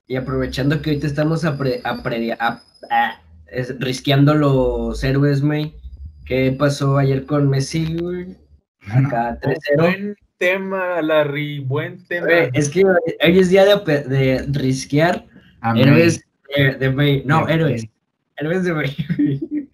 [0.07, 5.74] Y aprovechando que ahorita estamos apre- apre- a- a- es- risqueando los héroes, güey.
[6.26, 8.37] ¿Qué pasó ayer con Messi, güey?
[8.90, 10.14] Acá 3-0.
[10.38, 12.27] Buen tema, Larry, buen tema.
[12.53, 15.25] Es que hoy es día de, de risquear
[15.62, 16.22] A mí- héroes
[16.55, 17.22] de, de May.
[17.25, 17.87] No, de- héroes.
[18.37, 18.96] Héroes de May.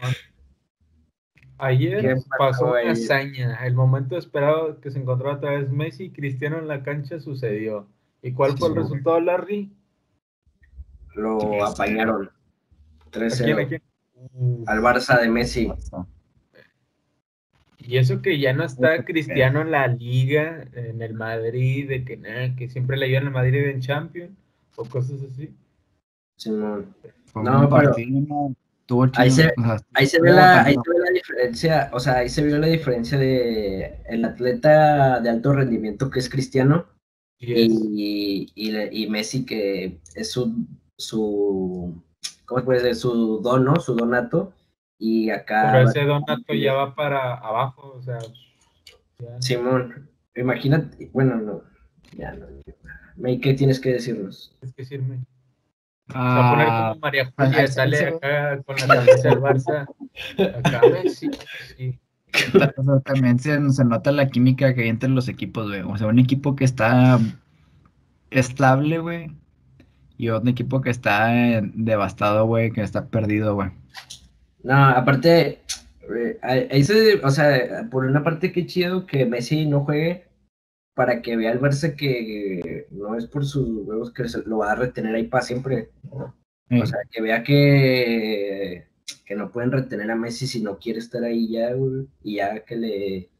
[1.58, 3.58] Ayer ¿Qué pasó una hazaña.
[3.64, 7.88] El momento esperado que se encontró otra vez Messi y Cristiano en la cancha sucedió.
[8.22, 9.72] ¿Y cuál fue el resultado, Larry?
[11.16, 12.30] Lo apañaron.
[13.06, 13.82] ¿A quién, a 3-0 quién?
[14.34, 15.72] Uh, al Barça de Messi.
[17.86, 22.16] Y eso que ya no está Cristiano en la liga, en el Madrid, de que,
[22.16, 24.32] nah, que siempre le ayudan al Madrid en Champions
[24.76, 25.50] o cosas así.
[27.26, 28.54] Fue No, pero- no,
[28.86, 29.52] tuvo Ahí se-
[29.94, 32.66] Ahí se, ve la, ahí se ve la diferencia, o sea, ahí se vio la
[32.66, 36.86] diferencia de el atleta de alto rendimiento que es Cristiano
[37.38, 40.66] Y y Messi que es su,
[40.98, 41.94] su,
[42.44, 42.94] ¿cómo se puede decir?
[42.96, 43.76] Su don, ¿no?
[43.76, 44.52] Su donato.
[45.04, 48.18] Y acá, pero ese Donato ya va para abajo, o sea.
[49.18, 51.62] ya- Simón, imagínate, bueno, no,
[52.16, 52.46] ya no.
[53.16, 54.56] May, ¿qué tienes que decirnos?
[54.62, 55.24] Es que decirme.
[56.08, 59.86] Se va a poner Ah, como María Julia, sale acá con la camisa del Barça.
[60.58, 60.80] Acá
[62.78, 65.82] o sea, también se, se nota la química que hay entre los equipos, güey.
[65.82, 67.18] O sea, un equipo que está
[68.30, 69.32] estable, güey.
[70.16, 71.28] Y otro equipo que está
[71.74, 73.70] devastado, güey, que está perdido, güey.
[74.62, 75.60] No, aparte,
[76.16, 80.24] eh, ahí se- o sea, por una parte qué chido que Messi no juegue
[80.94, 84.72] para que vea el Barça que no es por sus huevos que se lo va
[84.72, 85.90] a retener ahí para siempre.
[86.10, 88.86] O sea, que vea que,
[89.26, 92.64] que no pueden retener a Messi si no quiere estar ahí ya, güey, y ya
[92.64, 93.30] que le,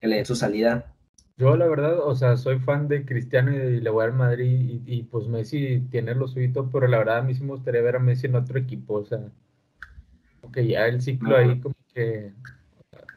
[0.00, 0.94] que le dé su salida.
[1.38, 4.94] Yo, la verdad, o sea, soy fan de Cristiano y le voy al Madrid y,
[4.98, 7.96] y, pues Messi tiene lo suyo, pero la verdad a mí sí me gustaría ver
[7.96, 9.20] a Messi en otro equipo, o sea,
[10.52, 12.30] porque ya el ciclo ahí como que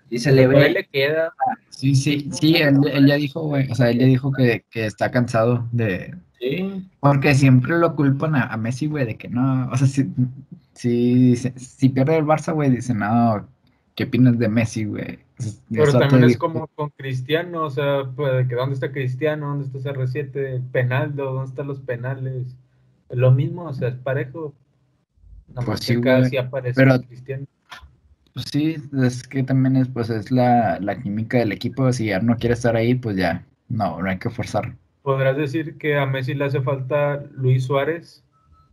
[0.10, 1.34] Y se le por ahí ve, le queda,
[1.70, 3.70] sí, sí, sí, él, él ya dijo, güey.
[3.70, 6.16] O sea, él ya dijo que, que está cansado de.
[6.40, 9.70] sí, Porque siempre lo culpan a, a Messi, güey, de que no.
[9.70, 10.10] O sea, si,
[10.74, 13.46] si, si, pierde el Barça, güey, dice, no,
[13.96, 15.20] ¿qué opinas de Messi, güey?
[15.70, 18.94] Pero eso también es dijo, como con Cristiano, o sea, pues de que dónde está
[18.94, 22.56] Cristiano, dónde está CR7, el penaldo, dónde están los penales,
[23.10, 24.54] es lo mismo, o sea, es parejo.
[25.54, 25.96] Nada Pues sí,
[26.38, 27.46] aparece pero- Cristiano.
[28.34, 31.92] Pues sí, es que también es, pues, es la, la química del equipo.
[31.94, 34.76] Si ya no quiere estar ahí, pues ya, no, no hay que forzar.
[35.04, 38.24] ¿Podrás decir que a Messi le hace falta Luis Suárez?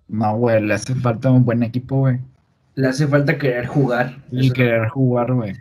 [0.08, 2.18] No, güey, le hace falta un buen equipo, güey.
[2.74, 4.16] le hace falta querer jugar.
[4.32, 5.54] Y Eso- querer jugar, güey.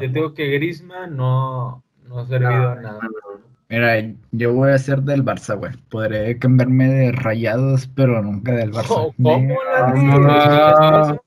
[0.00, 2.98] Yo digo que Griezmann no, no ha servido No, a nada.
[3.02, 3.51] no, no.
[3.72, 5.72] Mira, yo voy a ser del Barça, güey.
[5.88, 8.86] Podré cambiarme de rayados, pero nunca del Barça.
[8.88, 10.04] ¿Cómo, cómo, Larry?
[10.04, 11.20] No.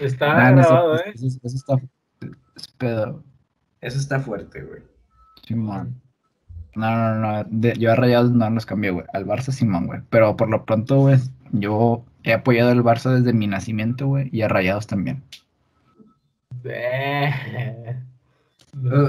[0.00, 1.12] Está Nah, no sé, grabado, eso- ¿eh?
[1.14, 1.74] eso, eso está
[2.56, 3.24] es pedo.
[3.80, 4.82] Eso está fuerte, güey.
[5.46, 5.98] Simón.
[6.74, 7.44] No, no, no.
[7.50, 9.06] de- yo a Rayados no los cambié, güey.
[9.14, 10.00] Al Barça, Simón, güey.
[10.10, 11.18] Pero por lo pronto, güey,
[11.52, 14.28] yo he apoyado al Barça desde mi nacimiento, güey.
[14.30, 15.22] Y a Rayados también.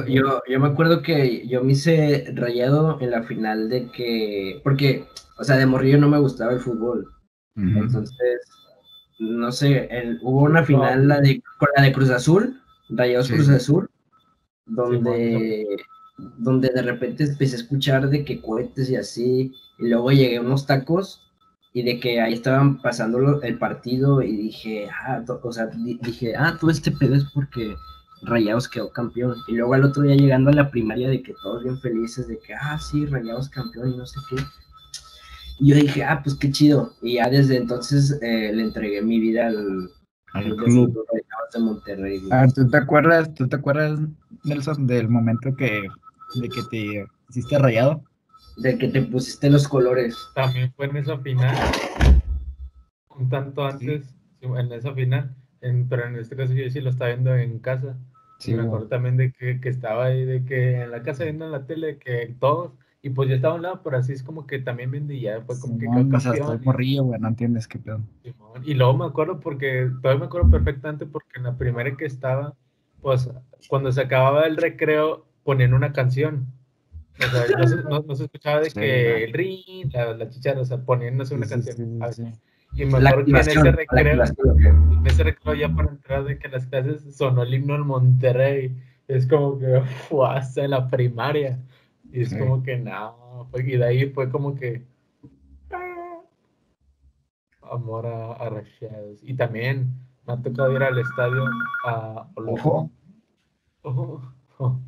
[0.07, 5.05] Yo, yo me acuerdo que yo me hice rayado en la final de que, porque,
[5.37, 7.07] o sea, de morrillo no me gustaba el fútbol,
[7.55, 8.41] entonces,
[9.19, 13.33] no sé, el- hubo una final la de, con la de Cruz Azul, Rayados Sí.
[13.33, 13.89] Cruz Azul,
[14.65, 15.65] donde,
[16.37, 20.41] donde de repente empecé a escuchar de que cohetes y así, y luego llegué a
[20.41, 21.21] unos tacos
[21.73, 25.67] y de que ahí estaban pasando lo- el partido y dije, ah, to- o sea,
[25.67, 27.75] di- dije, ah, todo este pedo es porque
[28.21, 29.35] Rayados quedó campeón.
[29.47, 32.39] Y luego al otro día llegando a la primaria de que todos bien felices de
[32.39, 34.37] que, ah, sí, Rayados campeón y no sé qué.
[35.59, 36.93] Y yo dije, ah, pues qué chido.
[37.01, 39.89] Y ya desde entonces eh, le entregué mi vida al,
[40.33, 41.05] Al club
[41.53, 42.19] de Monterrey.
[42.19, 42.31] güey.
[42.31, 43.99] A ver, ¿tú te acuerdas, tú te acuerdas,
[44.43, 45.83] Nelson, del momento que,
[46.35, 48.03] de que te hiciste rayado?
[48.57, 50.17] De que te pusiste los colores.
[50.33, 51.55] También fue en esa final.
[53.17, 54.13] Un tanto antes.
[54.41, 55.33] en esa final,
[55.65, 57.97] en, pero en este caso yo sí lo estaba viendo en casa.
[58.39, 61.45] Sí, me acuerdo también de que, que estaba ahí, de que en la casa viendo
[61.45, 64.23] en la tele, que todos, y pues yo estaba a un lado, pero así es
[64.23, 67.79] como que también viendo y ya fue como que y- morrillo, güey, no entiendes qué
[67.79, 68.01] pedo.
[68.63, 72.53] Y luego me acuerdo porque, todavía me acuerdo perfectamente porque en la primera que estaba,
[73.01, 73.29] pues
[73.69, 76.47] cuando se acababa el recreo ponían una canción.
[77.17, 80.29] O sea, no se, no- no se escuchaba de Sí, que el ring, la, la
[80.29, 81.77] chichara, o sea, ponían no sé, una canción.
[82.11, 82.23] sí.
[82.73, 86.37] Y me La acuerdo que en ese recreo, en ese recreo ya para entrar de
[86.37, 88.75] que las clases sonó el himno del Monterrey.
[89.07, 91.59] Es como que fue hasta la primaria.
[92.11, 92.37] Y es Sí.
[92.39, 94.83] como que no, y de ahí fue como que
[95.71, 96.19] ah,
[97.71, 98.63] amor a, a.
[99.21, 99.91] Y también
[100.25, 101.43] me ha tocado ir al estadio
[101.85, 102.89] a Ojo.
[103.83, 104.21] Ojo.
[104.57, 104.79] Ojo.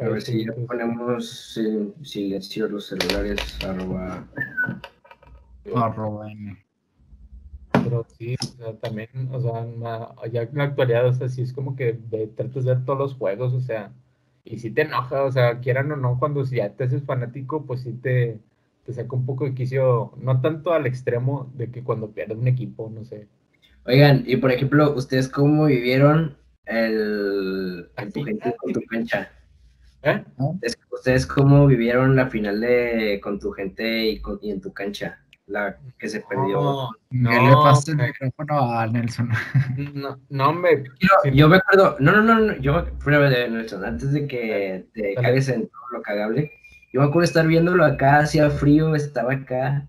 [0.00, 4.26] A ver si ya ponemos en silencio los celulares, arroba.
[5.76, 6.56] Arroba N.
[7.90, 11.42] Pero sí, o sea, también, o sea, na- ya en la actualidad, o sea, sí
[11.42, 13.92] es como que de, tratas de ver todos los juegos, o sea,
[14.44, 17.66] y si te enoja, o sea, quieran o no, cuando si ya te haces fanático,
[17.66, 18.40] pues sí te,
[18.84, 22.48] te saca un poco de quicio, no tanto al extremo de que cuando pierde un
[22.48, 23.28] equipo, no sé.
[23.84, 29.30] Oigan, y por ejemplo, ¿ustedes cómo vivieron el en tu Así, gente con tu cancha?
[30.02, 30.24] ¿Eh?
[30.62, 34.72] Es- ¿Ustedes cómo vivieron la final de con tu gente y, con- y en tu
[34.72, 35.18] cancha?
[35.50, 36.88] La que se perdió.
[37.10, 39.28] No, Ya le no, pasaste el hombre, micrófono a Nelson.
[39.94, 41.30] no, no, hombre, Yo, sí.
[41.34, 44.86] yo me acuerdo, no, no, no, no, yo me prueba de Nelson, antes de que
[44.94, 45.26] te Dale.
[45.26, 46.52] cagues en todo lo cagable,
[46.92, 49.86] yo me acuerdo estar viéndolo acá, hacía frío, estaba acá.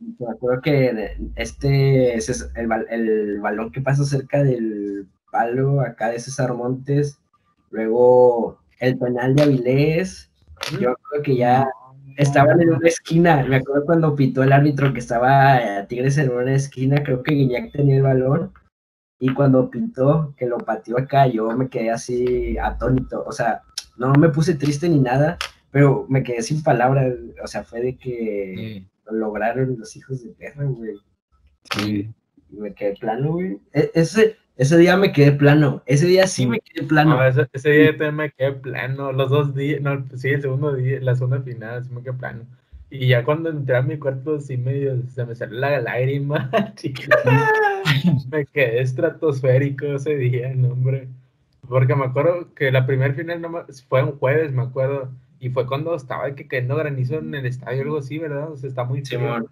[0.00, 6.08] Me acuerdo que este ese es el, el balón que pasó cerca del palo acá
[6.10, 7.20] de César Montes,
[7.70, 10.28] luego el penal de Avilés,
[10.80, 11.68] yo acuerdo que ya
[12.16, 16.30] estaban en una esquina, me acuerdo cuando pitó el árbitro que estaba eh, Tigres en
[16.30, 18.52] una esquina, creo que Guiñac tenía el balón,
[19.18, 23.62] y cuando pitó, que lo pateó acá, yo me quedé así atónito, o sea,
[23.96, 25.38] no me puse triste ni nada,
[25.70, 30.22] pero me quedé sin palabras, o sea, fue de que Sí, lo lograron los hijos
[30.24, 30.96] de perra, güey,
[31.76, 32.10] sí.
[32.50, 36.46] y me quedé plano, güey, E- ese, ese día me quedé plano, ese día sí
[36.46, 39.12] me quedé plano, No, ese, ese día también me quedé plano.
[39.12, 42.44] Los dos días, no, sí, el segundo día, la segunda final, sí me quedé plano.
[42.90, 46.50] Y ya cuando entré a mi cuarto, sí medio se me salió la lágrima.
[48.30, 51.08] me quedé estratosférico ese día, no, hombre.
[51.68, 55.10] Porque me acuerdo que la primera final no me- fue un jueves, me acuerdo.
[55.40, 58.50] Y fue cuando estaba que cayendo granizo en el estadio, algo así, ¿verdad?
[58.52, 59.00] O sea, está muy.
[59.00, 59.42] Eh,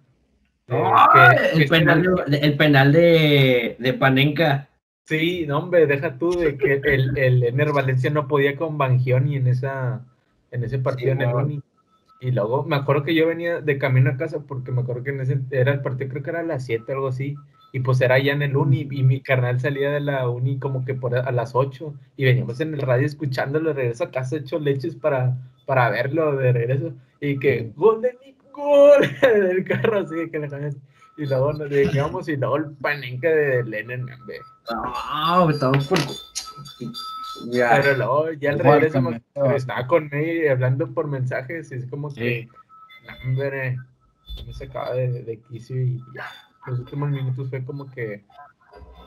[0.69, 1.09] ¡Ah!
[1.41, 4.67] que- el, que- penal de, el penal de, de Panenka.
[5.05, 9.35] Sí, no, hombre, deja tú de que el, el Ener Valencia no podía con Bangioni
[9.35, 10.05] en esa
[10.51, 11.45] en ese partido en el Simón.
[11.45, 11.61] Uni.
[12.19, 15.09] Y luego me acuerdo que yo venía de camino a casa porque me acuerdo que
[15.09, 17.35] en ese era el partido, creo que era a las 7 algo así.
[17.73, 20.83] Y pues era allá en el Uni y mi carnal salía de la Uni como
[20.83, 24.35] que por a las 8 y veníamos en el radio escuchándolo de regreso a casa
[24.35, 26.93] hecho leches para, para verlo de regreso.
[27.21, 30.77] Y que gol de Nick, gol del carro así que camioneta.
[31.21, 34.39] Y luego nos llegamos y luego el panenca de Lennon, hombre.
[34.71, 35.99] No, estamos por.
[37.49, 37.79] Ya.
[37.81, 39.21] Pero luego ya al regreso me-
[39.55, 42.49] estaba con él hablando por mensajes y es como que, Sí.
[43.07, 43.77] no, hombre,
[44.45, 46.25] me sacaba de, de quicio y ya.
[46.67, 48.23] Los últimos minutos fue como que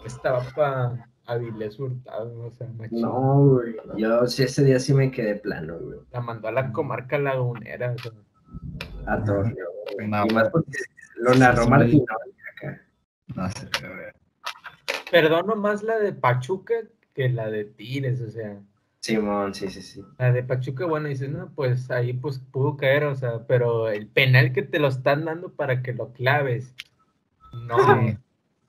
[0.05, 3.03] estaba para Avilés Hurtado, o sea, machín.
[3.03, 3.77] No, güey.
[3.97, 5.99] Yo sí, ese día sí me quedé plano, güey.
[6.13, 8.13] La mandó a la comarca lagunera, o sea,
[9.07, 9.55] A Torreón,
[9.99, 10.73] y más porque
[11.17, 12.05] lo narró Sí, sí, Martín
[12.57, 12.83] acá.
[13.35, 13.69] No sé.
[15.11, 16.75] Perdono más la de Pachuca
[17.15, 18.59] que la de Tigres, o sea.
[19.01, 20.03] Simón, sí, sí, sí.
[20.19, 24.07] La de Pachuca, bueno, dices, no, pues ahí pues pudo caer, o sea, pero el
[24.07, 26.75] penal que te lo están dando para que lo claves.
[27.69, 28.17] No, Sí.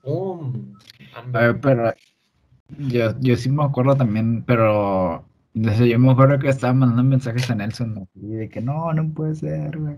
[0.02, 0.76] ¡pum!
[1.32, 1.92] A ver, pero
[2.78, 5.24] yo, yo sí me acuerdo también, pero
[5.54, 8.08] desde yo me acuerdo que estaba mandando mensajes a Nelson ¿no?
[8.14, 9.96] y de que no, no puede ser, güey.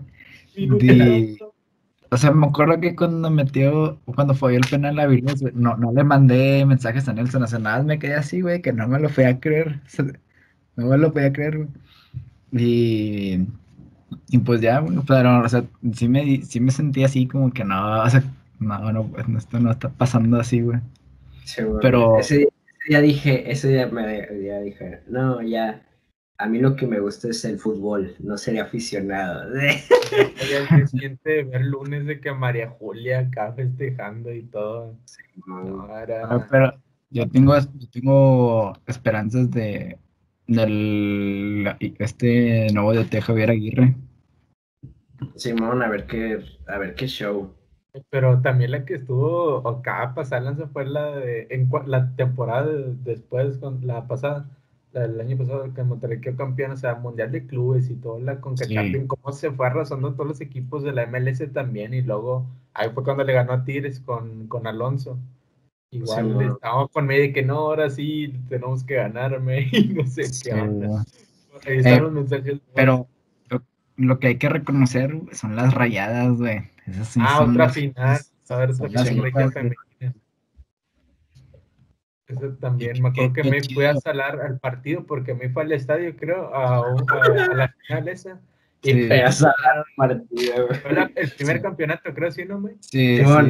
[0.55, 1.37] Di-
[2.11, 5.91] O sea, me acuerdo que cuando metió, cuando fue el penal a Vilés, no, no
[5.93, 8.87] le mandé mensajes a Nelson, o sea, nada más me quedé así, güey, que no
[8.87, 9.79] me lo podía creer.
[9.85, 10.05] o sea,
[10.75, 11.69] no me lo podía creer, güey.
[12.51, 13.45] Y,
[14.29, 17.63] y pues ya, güey, pero, o sea, sí me, sí me sentí así como que
[17.63, 18.23] no, o sea,
[18.59, 20.79] no, no, pues, esto no está pasando así, güey.
[21.43, 21.79] Simón.
[21.81, 25.83] Pero- Ese, día- ese día dije, ese día me ya dije, no, ya.
[26.39, 29.51] A mí lo que me gusta es el fútbol, no seré aficionado.
[29.55, 34.95] Se siente ver lunes de que María Julia acá festejando y todo.
[35.03, 35.65] Simón.
[35.67, 36.73] No, Ah, Pero
[37.09, 39.99] yo tengo, yo tengo esperanzas de
[40.47, 43.95] del este nuevo de Javier Aguirre.
[45.35, 47.53] Simón, a ver qué, a ver qué show.
[48.09, 52.71] Pero también la que estuvo acá pasada fue la de en la temporada
[53.03, 54.47] después con la pasada,
[54.91, 58.19] la del año pasado que Monterrey quedó campeón, o sea, Mundial de Clubes y todo
[58.19, 58.75] la con sí.
[59.07, 63.03] cómo se fue arrasando todos los equipos de la MLS también y luego ahí fue
[63.03, 65.17] cuando le ganó a Tigres con, con Alonso.
[65.91, 70.05] Igual sí, estábamos con medio de que no, ahora sí tenemos que ganarme y no
[70.05, 71.03] sé qué onda.
[71.67, 72.59] Ahí están Eh, los mensajes.
[72.75, 73.07] Pero
[73.49, 73.61] lo,
[73.97, 76.63] lo que hay que reconocer son las rayadas, güey.
[76.85, 78.19] Esas sí ah, son otra las- final.
[78.49, 79.75] A ver, otra final.
[82.29, 85.71] Eso también, me acuerdo que me fui a salar al partido porque me fue al
[85.71, 88.39] estadio, creo, a, a- a la final esa.
[88.83, 89.07] Y Sí.
[89.07, 89.55] fue, Ya sabes,
[89.97, 90.79] partido, güey.
[90.79, 91.61] fue la- el primer Sí.
[91.63, 92.75] campeonato, creo, ¿sí, no, güey?
[92.81, 93.23] Sí, sí.
[93.23, 93.41] la-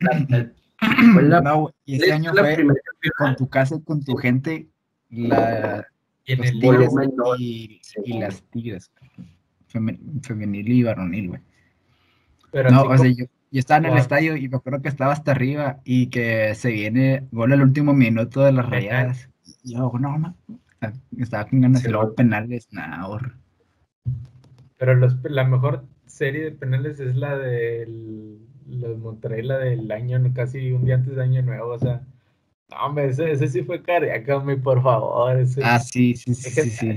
[0.00, 0.50] la- la-
[1.12, 2.56] fue la- No, y ese año fue
[3.16, 4.66] con tu casa y con tu gente,
[5.10, 5.86] la,
[6.26, 6.90] Y los el tigres
[7.38, 8.90] y, las tigres.
[9.72, 11.40] Feme- femenil y varonil, güey.
[12.50, 15.12] Pero No, o sea, yo, yo estaba en el estadio y me acuerdo que estaba
[15.12, 19.28] hasta arriba y que se viene gol al último minuto de las rayadas.
[19.64, 20.36] Y yo, no, no.
[21.18, 23.08] Estaba con ganas Sí, y luego penales, nada,
[24.78, 30.20] Pero los, la mejor serie de penales es la del los Monterrey, la del año,
[30.34, 32.02] casi un día antes de Año Nuevo, o sea,
[32.70, 36.50] no, hombre, ese, ese sí fue cardíaco, hombre, por favor, ese, Ah, sí, sí, sí,
[36.50, 36.92] sí, sí.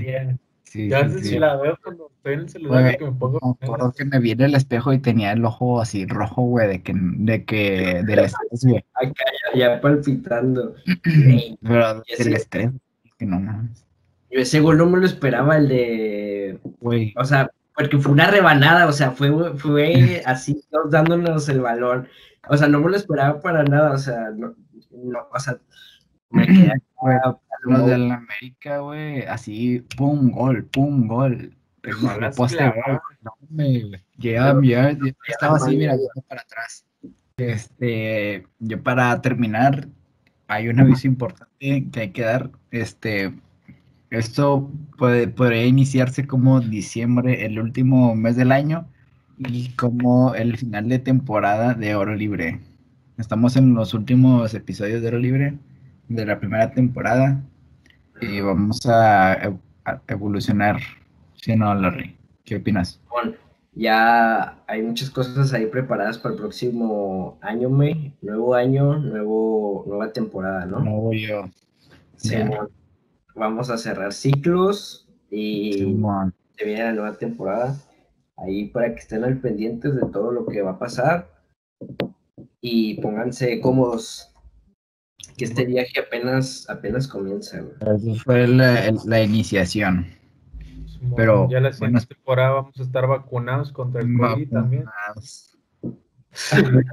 [0.72, 1.38] Sí, Yo a sí, sí.
[1.38, 4.30] la veo cuando estoy en el celular que me pongo Me acuerdo que me vi
[4.30, 8.20] en el espejo y tenía el ojo así rojo, güey, de que, de que, del
[8.20, 8.84] estrés, güey.
[8.94, 10.74] acá ya, ya palpitando.
[11.62, 12.70] Pero del estrés,
[13.18, 13.84] que no mames.
[14.30, 16.58] Yo ese gol no me lo esperaba, el de.
[16.80, 21.60] Güey, O sea, porque fue una rebanada, o sea, fue, fue así, todos dándonos el
[21.60, 22.08] balón.
[22.48, 24.54] O sea, no me lo esperaba para nada, o sea, no,
[24.90, 25.58] no o sea,
[26.32, 31.54] me quedé acá, los de la América, güey, así, pum, gol, pum, gol.
[32.00, 32.72] No las Poste.
[33.22, 33.82] No, me,
[34.18, 34.96] ya, ya
[35.28, 35.96] estaba así, mira,
[36.28, 36.84] para atrás.
[37.36, 39.88] Este, yo para terminar,
[40.46, 42.50] hay un aviso importante que hay que dar.
[42.70, 43.34] Este,
[44.10, 48.86] esto puede, podría iniciarse como diciembre, el último mes del año,
[49.38, 52.60] y como el final de temporada de Oro Libre.
[53.18, 55.58] Estamos en los últimos episodios de Oro Libre
[56.14, 57.42] de la primera temporada
[58.20, 60.78] y vamos a, ev- a evolucionar.
[61.34, 62.16] ¿Sí o no, Larry?
[62.44, 63.00] ¿Qué opinas?
[63.10, 63.32] Bueno,
[63.74, 67.68] ya hay muchas cosas ahí preparadas para el próximo año.
[68.20, 70.80] Nuevo año, nuevo, nueva temporada, ¿no?
[70.80, 71.44] No voy yo.
[72.16, 72.68] Sí, bueno,
[73.34, 75.72] Vamos a cerrar ciclos y
[76.56, 77.76] se viene la nueva temporada.
[78.36, 81.28] Ahí para que estén al pendientes de todo lo que va a pasar
[82.60, 84.31] y pónganse cómodos.
[85.36, 87.60] Que este viaje apenas, apenas comienza.
[87.60, 88.18] güey.
[88.18, 90.06] Fue la, la iniciación.
[91.16, 94.84] Pero, ya la bueno, siguiente temporada vamos a estar vacunados contra el COVID también.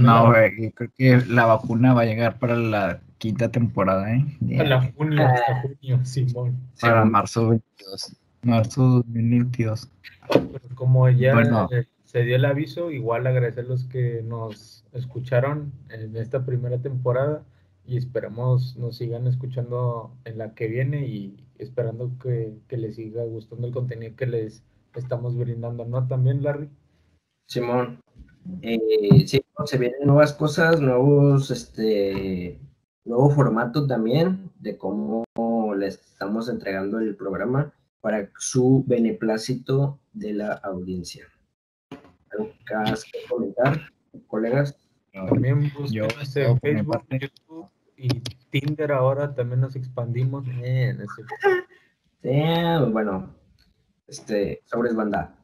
[0.00, 4.24] No, güey, yo creo que la vacuna va a llegar para la quinta temporada, ¿eh?
[4.58, 6.56] A la junio, hasta junio, Simón.
[6.80, 8.16] Para marzo 22.
[8.42, 9.88] Marzo 2022.
[10.28, 11.68] Pero como ya Bueno.
[12.16, 17.44] Se dio el aviso, igual agradecer a los que nos escucharon en esta primera temporada
[17.84, 23.22] y esperamos nos sigan escuchando en la que viene y esperando que, que les siga
[23.24, 26.08] gustando el contenido que les estamos brindando, ¿no?
[26.08, 26.70] También, Larry.
[27.48, 28.00] Simón.
[28.62, 28.78] Eh,
[29.26, 32.58] sí, se vienen nuevas cosas, nuevos, este,
[33.04, 35.22] nuevo formato también de cómo
[35.76, 41.26] les estamos entregando el programa para su beneplácito de la audiencia.
[42.74, 43.92] ¿Algo que comentar,
[44.26, 44.76] colegas?
[45.12, 47.02] También búsquenos yo, en mi Facebook.
[47.20, 48.08] YouTube y
[48.50, 50.46] Tinder ahora también nos expandimos.
[50.46, 51.22] No sé.
[52.22, 53.34] Eh, bueno,
[54.06, 55.38] este, sobres banda.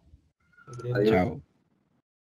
[0.94, 1.10] Adiós.
[1.10, 1.40] Chao.